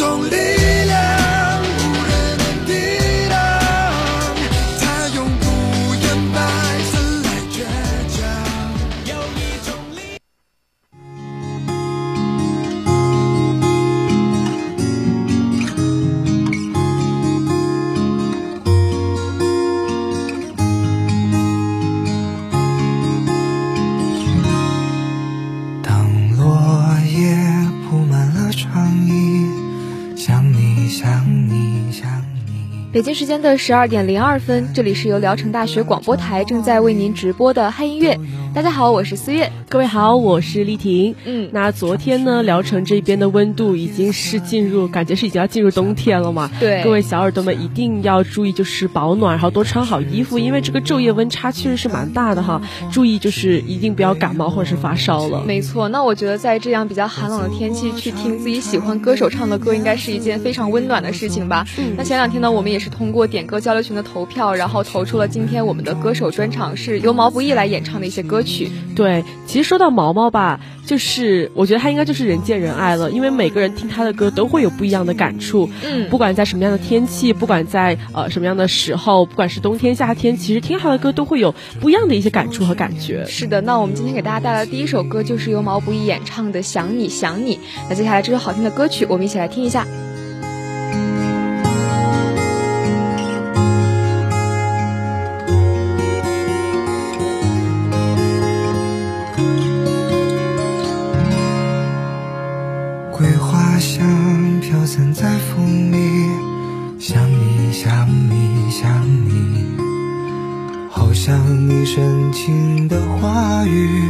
[0.00, 0.77] 有一
[32.98, 38.18] 北京时间的十二点零二分，这里是由聊城大学广播台正在为您直播的嗨音乐。
[38.58, 39.52] 大家好，我是思月。
[39.68, 41.14] 各位好，我是丽婷。
[41.24, 46.50] 嗯，那昨天呢，聊城这边的温度已经是进入，感觉是已经要进入冬天了嘛。
[46.58, 52.60] 对，各位小耳朵们一定要注意，就是保暖，然后多穿好衣服，因为这个昼夜温差确实是蛮大的哈。
[52.90, 55.44] 注意就是一定不要感冒或者是发烧了。
[55.46, 61.64] 没错，那我觉得在这样比较寒冷的天气去听自己喜欢歌手唱的歌，应该是一件非常温暖的事情吧。
[61.78, 68.47] 嗯，那前两天呢，我们也是通过点歌交流群的投票，然后投出了今天我们的歌手专场是由毛不易来演唱的一些歌曲。
[68.94, 75.68] 对，其实说到毛毛吧，就是我觉得他应该就是人见人爱了，因为每个人听他的歌都会有不一样的感触。
[75.84, 83.24] 嗯，不管在什么样的天气，不管在呃什么样的时候，不管是冬天夏天，其实听他的歌都会有不一样的一些感触和感觉。
[83.26, 87.56] 是的，那我们今天给大家带来的第一首歌就是由毛不易演唱的《想你想你》。
[87.88, 89.86] 那接下来这首好听的歌曲，我们一起来听一下。
[111.08, 111.34] 好像
[111.66, 114.02] 你深情的话语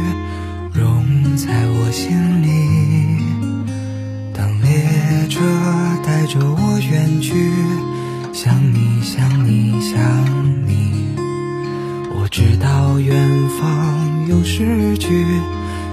[0.73, 2.11] 融在我心
[2.43, 3.23] 里。
[4.33, 5.39] 当列车
[6.05, 7.53] 带着我远去，
[8.33, 9.97] 想你想你想
[10.67, 11.15] 你，
[12.19, 13.17] 我知道远
[13.47, 15.25] 方有诗句，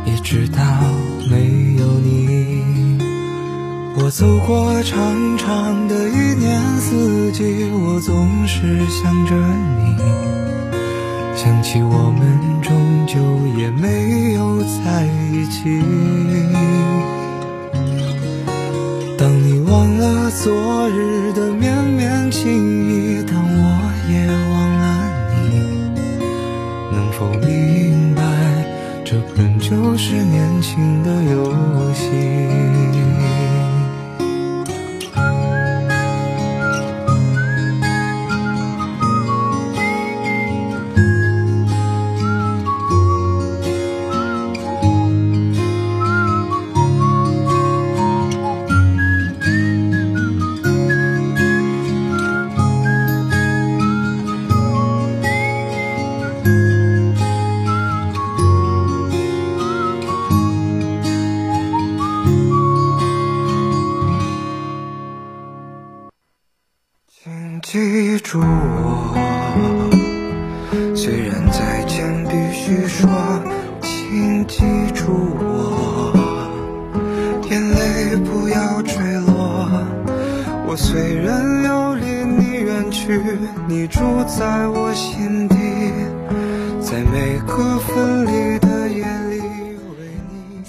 [0.07, 0.61] 也知道
[1.31, 2.99] 没有你。
[3.97, 9.95] 我走过长长的一年四季，我总是想着你，
[11.47, 13.21] 想起我们终究
[13.57, 15.81] 也没有在一起。
[19.17, 22.51] 当你忘了昨日的绵绵情
[22.91, 23.65] 意，当我
[24.11, 24.85] 也忘了
[25.31, 25.95] 你，
[26.91, 28.23] 能否明白，
[29.05, 31.55] 这本就是年轻的游
[31.95, 32.11] 戏？
[78.21, 78.95] 不要坠
[79.27, 79.69] 落。
[80.69, 83.21] 我虽然要离你远去
[83.69, 85.57] 你住在我心底
[86.81, 88.59] 在每个分离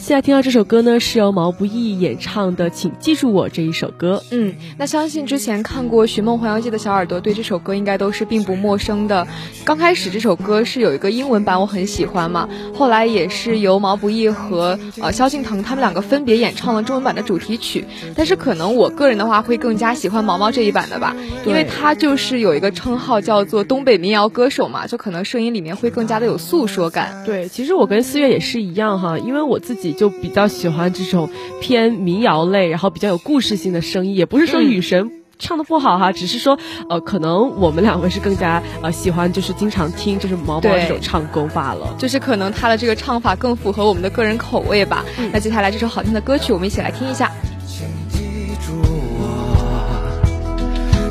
[0.07, 4.23] 现在听到这首歌呢，是由毛不易演唱的《请记住我》这一首歌。
[4.31, 9.27] 嗯，那相信之前看过《寻梦环游记》的小耳朵对这首歌应该都是并不陌生的。
[9.65, 12.47] 刚开始这首歌是有一个英文版，我很喜欢嘛。
[12.73, 17.83] 后来也是由毛不易和呃萧敬腾他们两个分别演唱了中文版的主题曲。
[18.15, 27.25] 但是可能我个人的话会更加喜欢毛毛这一版的吧，因为他就是有一个称号叫做东北民谣歌手嘛，就可能声音里面会更加的有诉说感。
[27.25, 29.96] 对，其实我跟四月也是一样哈，因为我自己。
[29.97, 31.29] 就比较喜欢这种
[31.59, 36.57] 偏民谣类然后比较有故事性的声音也不是说雨神唱的不好哈只是说
[36.89, 41.95] 呃可能我们两个是更加呃喜欢就是经常听就是毛毛这首唱功罢了。
[41.97, 45.05] 就是可能他的这个唱法更符合我们的个人口味吧。
[45.31, 47.31] 那接下来这首好听的歌曲我们一起来听一下。
[47.67, 48.73] 请记住
[49.19, 50.09] 我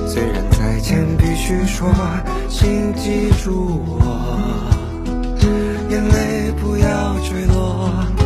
[0.09, 1.88] 虽然再见必须说
[2.49, 4.00] 请记住我
[5.88, 8.25] 眼泪不要坠落。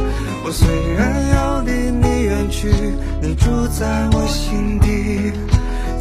[0.50, 2.66] 我虽然要离你远去，
[3.22, 5.30] 你住在我心底，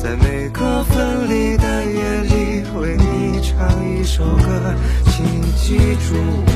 [0.02, 4.74] 在每个分离的夜里，为你唱一首歌，
[5.06, 6.16] 请记住
[6.48, 6.50] 我。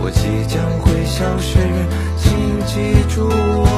[0.00, 1.58] 我即将会消失，
[2.16, 2.24] 请
[2.64, 2.74] 记
[3.14, 3.68] 住我。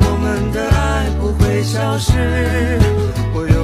[0.00, 0.80] 我们的爱
[1.20, 2.12] 不会消失。
[3.34, 3.63] 我用我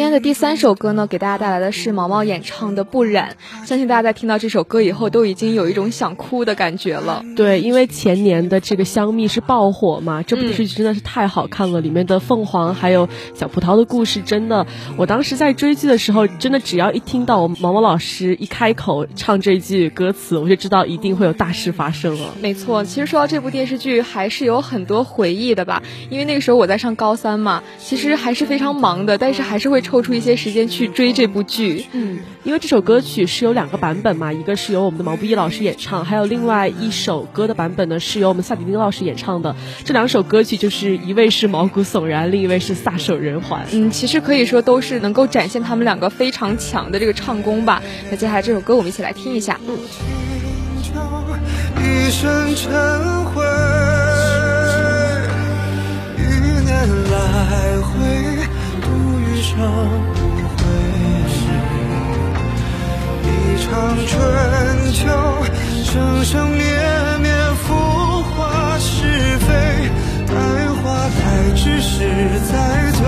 [0.00, 3.36] 今天的第三首歌呢，给大家带来的是毛毛演唱的《不染》。
[3.68, 7.22] 相信大家在听到这首歌以后，都已经有一种想哭的感觉了。
[7.36, 14.66] 对，因为前年的这个香蜜是爆火嘛，这部电视剧真的是太好看了，里面的凤凰还有小葡萄的故事，真的，
[14.96, 22.28] 我当时在追剧的时候，真的只要一听到我们毛毛老师一开口唱这句歌词，我就知道一定会有大事发生了。
[22.40, 25.82] 没错，其实说到这部电视剧，还是有很多回忆的吧。
[26.08, 31.84] 因为那个时候我在上高三嘛，其实还是非常忙的，但是还是会抽出一些时间去追这部剧。
[31.90, 39.56] 嗯，因为这首歌曲是有两个版本嘛，一个是由我们的毛不易老师演唱，还有另外一首歌的版本呢是由我们萨顶顶老师演唱的。
[39.84, 43.60] 这两首歌曲就是一位是毛骨悚然，另一位是撒手人寰。
[43.72, 47.82] 嗯，其实可以说都是能够展现他们两个非常强的这个唱功吧。
[48.10, 49.58] 那接下来这首歌我们一起来听一下。
[49.66, 49.76] 嗯。
[51.82, 52.72] 一生尘
[53.26, 53.42] 灰，
[56.16, 56.20] 一
[56.64, 56.70] 年
[57.10, 58.39] 来回，度余
[59.40, 60.16] 生无
[60.56, 60.58] 悔。
[63.24, 63.26] 一
[63.62, 64.12] 场春
[64.92, 65.00] 秋，
[65.84, 66.62] 生生灭
[67.22, 67.30] 灭，
[67.62, 67.74] 浮
[68.22, 69.48] 华是非，
[70.26, 70.34] 待
[70.82, 71.20] 花开
[71.54, 72.04] 之时
[72.50, 72.52] 再
[72.92, 73.00] 醉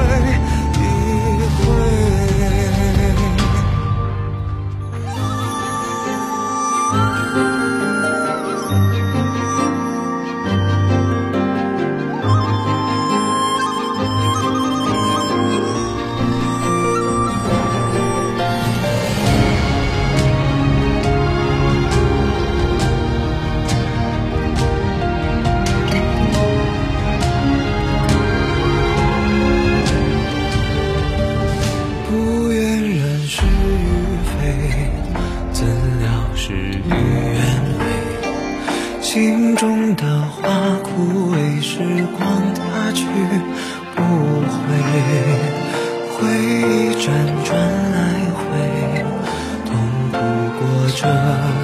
[51.03, 51.09] 这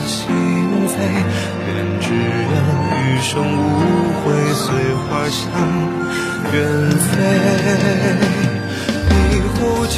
[0.04, 0.18] 心
[0.88, 0.98] 扉。
[1.68, 2.52] 愿只愿
[2.90, 3.62] 余生无
[4.18, 4.66] 悔，随
[5.04, 5.38] 花香
[6.52, 6.54] 远
[6.98, 7.08] 飞。
[9.30, 9.96] 一壶清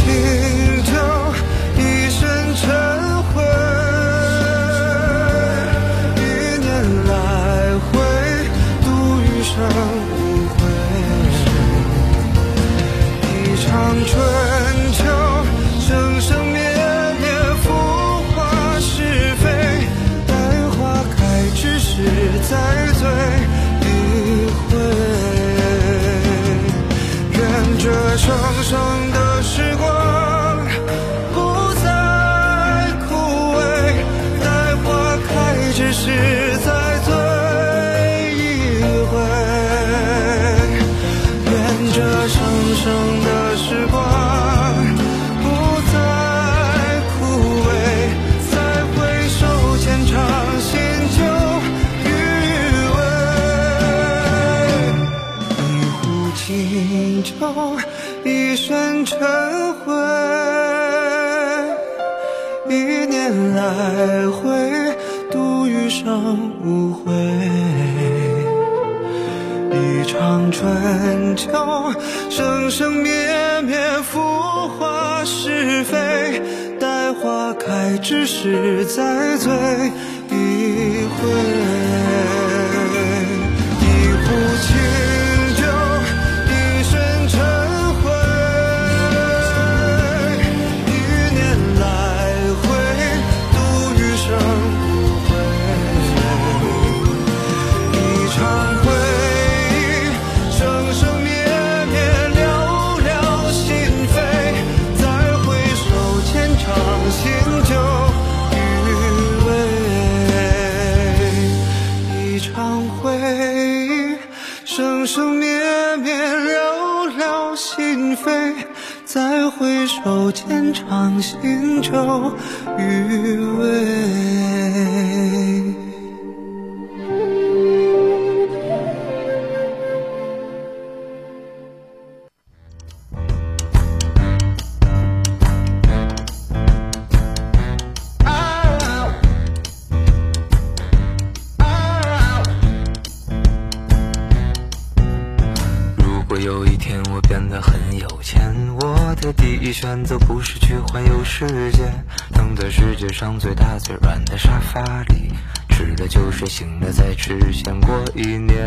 [149.71, 151.85] 你选择不是去环游世界，
[152.33, 155.33] 躺在世界上最大最软的沙发里，
[155.69, 158.59] 吃了就睡，醒了再吃，先过一年。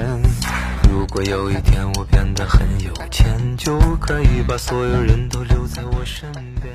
[0.89, 6.31] 如果有一天我变得很有钱，就可以把所有人都留在我身
[6.61, 6.73] 边。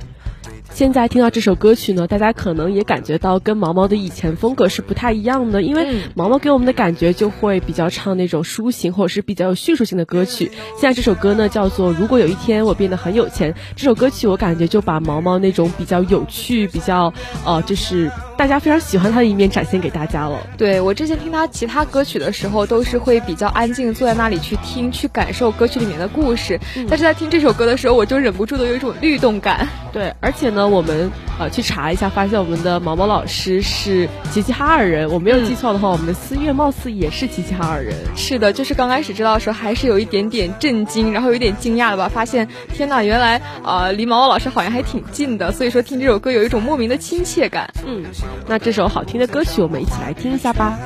[0.78, 10.52] 现在听到这首歌曲呢，大家可能也感觉到跟毛毛的以前风格是不太一样的，因为毛毛给我们的感觉就会比较唱那种抒情或者是比较有叙述性的歌曲。
[10.78, 17.12] 现在这首歌呢叫做《如果有一天我变得很有钱》，这首歌曲我感觉就把毛毛那种比较有趣、比较
[17.44, 20.38] 呃，就是大家非常喜欢他的一面展现给大家了。
[20.56, 26.60] 对我之前听他其他歌曲的时候，都是会比较安静坐在那里去听，去感受歌曲里面的故事。
[26.88, 29.66] 但是在听这首歌的时候，我就忍不住的有一种律动感。
[29.92, 35.10] 对，而且呢，我们呃去查一下，发现我们的毛毛老师是齐齐哈尔人。
[35.10, 37.94] 我没有记错的话，我们的思月貌似也是齐齐哈尔人。
[38.16, 42.08] 是的，就是刚开始知道的时候，还是有一点点震惊，然后有一点惊讶的吧。
[42.08, 47.72] 发现天呐，原来呃离毛毛老师好像还挺近的，所以说听这首歌有一种莫名的亲切感。
[47.86, 48.04] 嗯，
[48.46, 50.78] 那这首好听的歌曲，我们一起来听一下吧。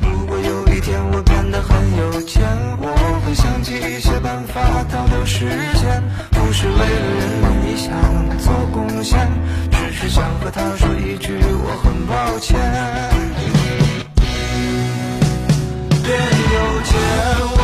[0.00, 2.42] 如果有一天我变得很有钱，
[2.80, 2.86] 我
[3.26, 6.84] 会想起一些办法倒掉时间，不是为了
[7.18, 7.92] 人们想
[8.38, 9.28] 做贡献，
[9.70, 11.32] 只是想和他说一句
[11.64, 12.58] 我很抱歉。
[16.02, 16.10] 变
[16.52, 16.90] 有钱，
[17.54, 17.56] 我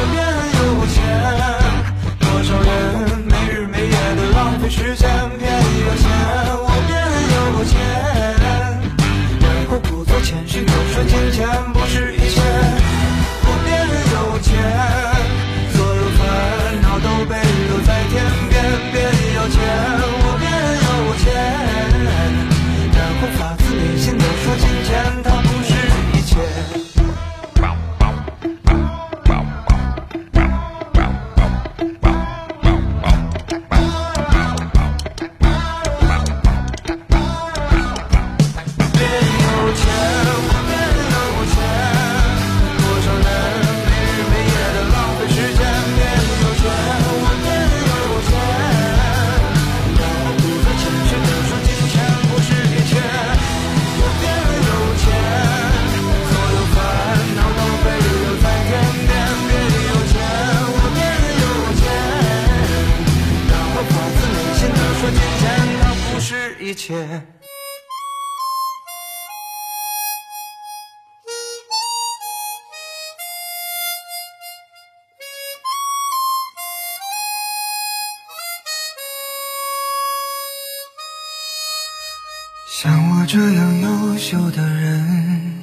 [84.30, 85.54] 旧的人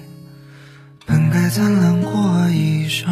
[1.05, 3.07] 本该灿烂过一生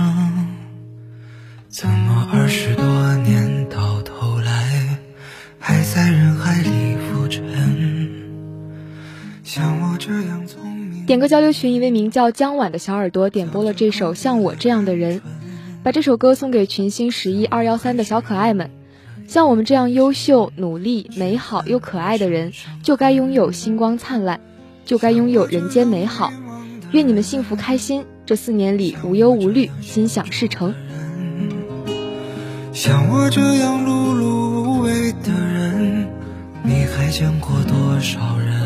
[1.70, 4.98] 怎么二十多年到头来
[5.60, 7.44] 还在人海里浮沉
[9.44, 15.22] 像我这样聪明点歌交流群一位名叫江婉的小耳朵点播了这首像我这样的人
[15.84, 18.72] 把这首歌送给群星十一二幺三的小可爱们
[19.28, 24.42] 像我们这样优秀努力美好又可爱的人就该拥有星光灿烂
[24.86, 26.32] 就该拥有人间美好。
[26.92, 30.74] 愿你们幸福开心，这四年里无忧无虑，心想事成。
[32.72, 36.08] 像我这样碌碌无为的人，
[36.64, 38.63] 你还见过多少人？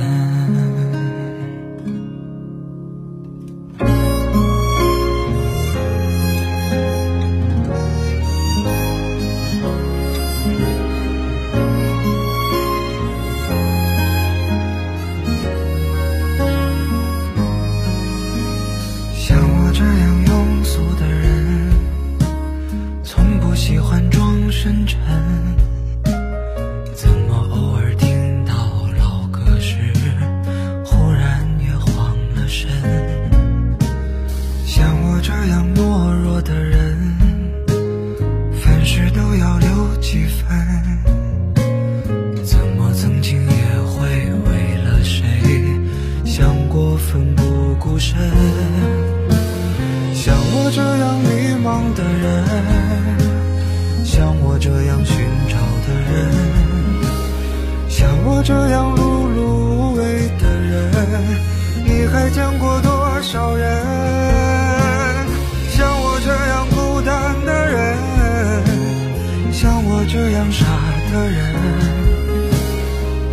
[70.00, 70.64] 我这样傻
[71.12, 71.42] 的人，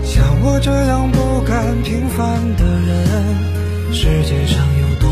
[0.02, 5.10] 像我这样不甘平凡的人，世界上有多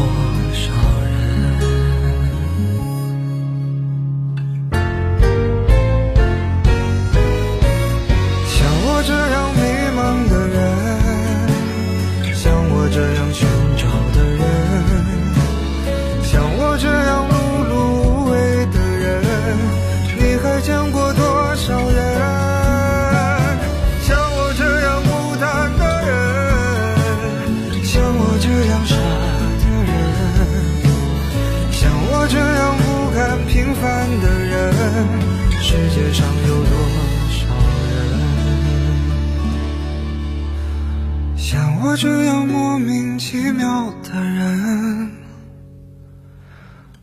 [41.42, 45.10] 像我这样莫名其妙的人，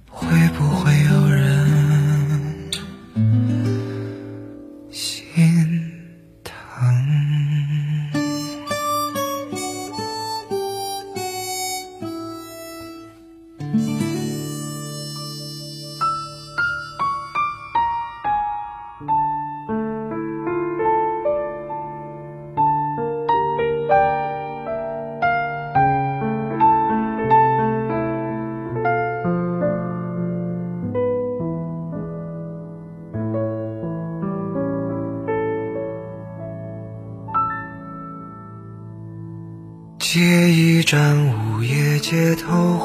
[0.09, 1.18] 会不会有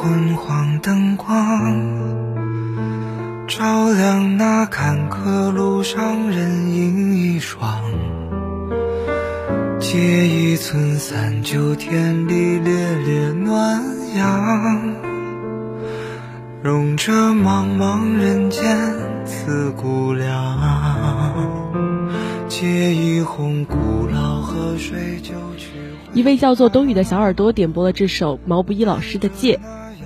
[0.05, 1.27] 昏黄灯光，
[3.49, 7.83] 照亮那坎坷路上人影一双。
[9.81, 13.83] 借一寸三九天里烈烈暖
[14.15, 14.95] 阳，
[16.63, 18.77] 融这茫茫人间
[19.25, 20.61] 自顾凉。
[22.51, 25.71] 借一泓古老河水就去
[26.13, 29.57] 一位叫做冬雨的小耳朵点播了这首毛不易老师的《借》，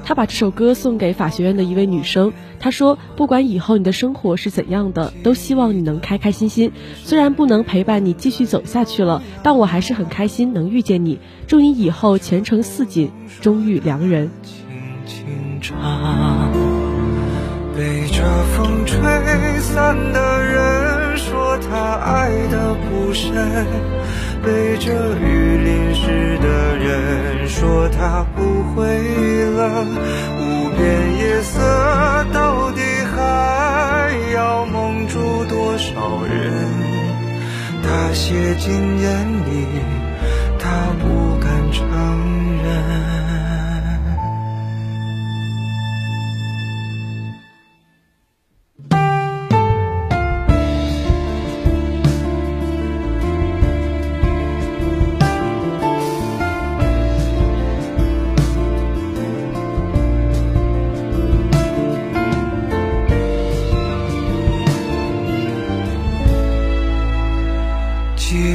[0.08, 2.32] 他把这首歌送给法学院的一位女生。
[2.58, 6.72] 他说：“不管以后你的生活是怎样的，都希望你能开开心心。
[7.04, 11.20] 虽然不能陪伴你继续走下去了，但我还是很开心能遇见你。
[11.46, 13.10] 祝你以后前程似锦，
[13.42, 14.30] 终遇良人。”，
[17.76, 18.22] 被这
[18.56, 18.98] 风吹
[19.60, 20.87] 散的人
[21.58, 23.66] 他爱的不深，
[24.42, 28.84] 被这雨淋湿的人说他不会
[29.56, 29.86] 冷。
[30.40, 31.60] 无边夜色
[32.32, 32.80] 到底
[33.14, 36.68] 还要蒙住多少人？
[37.82, 39.66] 他写进眼里，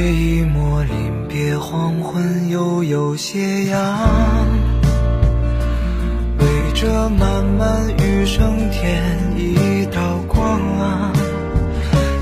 [0.04, 3.80] 借一抹临别黄昏，悠悠斜阳，
[6.38, 9.02] 为这漫漫余生添
[9.34, 10.60] 一道光，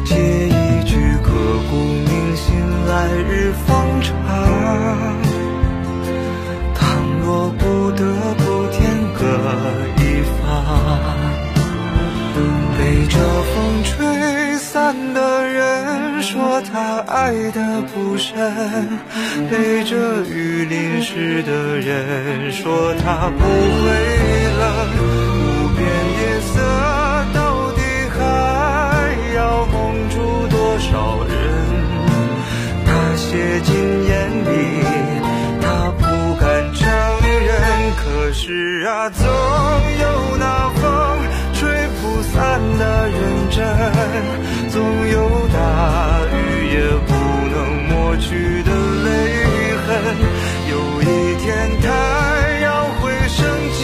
[0.04, 0.14] 借
[0.46, 1.32] 一句刻
[1.68, 2.54] 骨铭心，
[2.86, 5.21] 来日方长。
[16.32, 18.34] 说他爱的不深，
[19.50, 23.84] 背着雨淋湿的人说他不会
[24.58, 24.64] 冷。
[24.96, 26.56] 无边夜色
[27.34, 27.82] 到底
[28.16, 30.16] 还要蒙住
[30.48, 31.30] 多少人？
[32.86, 33.74] 他写进
[34.08, 34.10] 眼
[34.42, 34.48] 里，
[35.60, 36.02] 他不
[36.40, 36.80] 敢承
[37.44, 37.52] 认。
[38.02, 39.28] 可是啊，总
[40.00, 40.01] 有
[42.32, 43.62] 散的认真，
[44.70, 45.56] 总有大
[46.32, 46.34] 雨
[46.72, 47.10] 也不
[47.52, 47.56] 能
[47.88, 48.68] 抹去的
[49.04, 49.06] 泪
[49.84, 49.86] 痕。
[50.70, 51.04] 有一
[51.42, 51.46] 天，
[51.82, 51.84] 太
[52.60, 52.66] 阳
[53.00, 53.38] 会升
[53.74, 53.80] 起，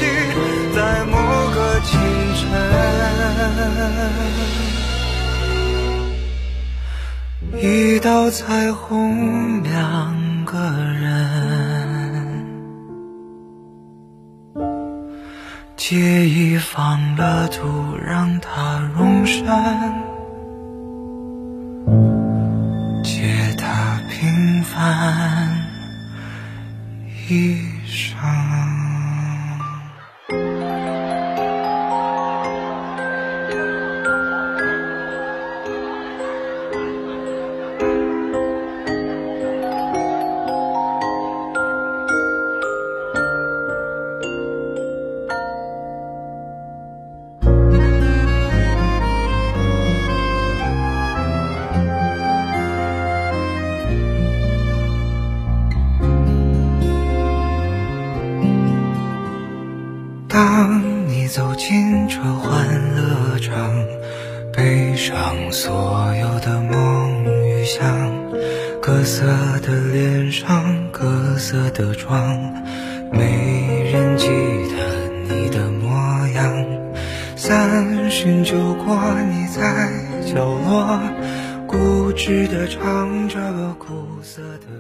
[0.75, 1.15] 在某
[1.55, 1.93] 个清
[2.39, 2.43] 晨。
[7.61, 11.58] 一道彩虹，两个人，
[15.91, 19.43] 借一方乐土让他容身，
[23.03, 25.49] 借他平凡
[27.31, 28.78] 一生。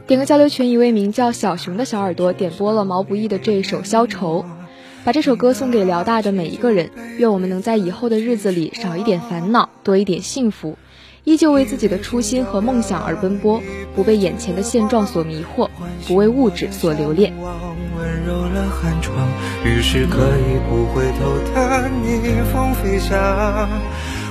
[0.08, 4.42] 点歌交流群一位名叫小熊的小耳朵点播了毛不易的这首《消愁》，
[5.04, 10.76] 把这首歌送给辽大的每一个人，愿我们能在以后的日子里少一点烦恼，多一点幸福，
[11.22, 13.62] 依旧为自己的初心和梦想而奔波，
[13.94, 15.68] 不被眼前的现状所迷惑，
[16.08, 17.32] 不为物质所留恋。
[17.38, 19.28] 温柔了寒窗，
[19.64, 22.18] 于是可以不回头的逆
[22.52, 23.68] 风飞翔，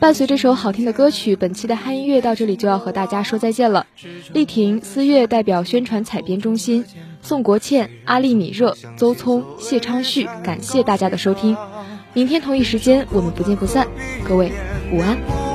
[0.00, 3.86] 伴随这首好听的歌曲，本期的嗨音乐到这里就要和大家说再见了。
[4.32, 6.84] 丽婷、思月代表宣传采编中心，
[7.20, 11.56] 宋国倩、阿丽米热、邹聪、谢昌旭，感谢大家的收听。
[12.12, 13.88] 明天同一时间我们不见不散，
[14.24, 14.52] 各位
[14.92, 15.47] 午安。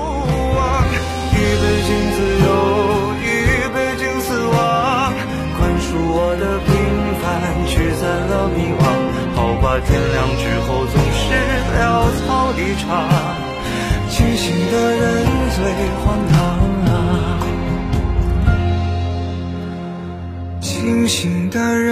[21.53, 21.82] 清